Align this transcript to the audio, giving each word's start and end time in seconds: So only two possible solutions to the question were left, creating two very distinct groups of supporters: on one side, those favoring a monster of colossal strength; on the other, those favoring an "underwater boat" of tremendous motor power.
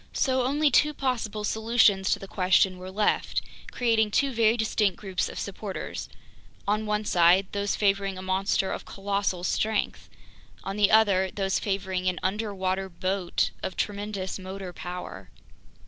So 0.13 0.41
only 0.47 0.71
two 0.71 0.95
possible 0.95 1.43
solutions 1.43 2.09
to 2.09 2.17
the 2.17 2.27
question 2.27 2.79
were 2.79 2.89
left, 2.89 3.39
creating 3.71 4.09
two 4.09 4.33
very 4.33 4.57
distinct 4.57 4.97
groups 4.97 5.29
of 5.29 5.37
supporters: 5.37 6.09
on 6.67 6.87
one 6.87 7.05
side, 7.05 7.45
those 7.51 7.75
favoring 7.75 8.17
a 8.17 8.23
monster 8.23 8.71
of 8.71 8.83
colossal 8.83 9.43
strength; 9.43 10.09
on 10.63 10.75
the 10.75 10.89
other, 10.89 11.29
those 11.29 11.59
favoring 11.59 12.09
an 12.09 12.19
"underwater 12.23 12.89
boat" 12.89 13.51
of 13.61 13.75
tremendous 13.77 14.39
motor 14.39 14.73
power. 14.73 15.29